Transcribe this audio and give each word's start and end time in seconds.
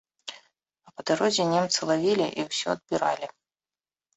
А 0.87 0.93
па 0.95 1.01
дарозе 1.09 1.45
немцы 1.51 1.79
лавілі 1.91 2.27
і 2.41 2.47
ўсё 2.49 2.67
адбіралі. 2.77 3.27